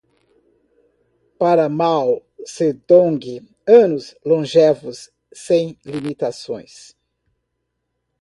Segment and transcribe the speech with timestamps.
[1.39, 2.11] Para Mao
[2.53, 3.19] Zedong,
[3.67, 4.97] anos longevos
[5.31, 6.95] sem limitações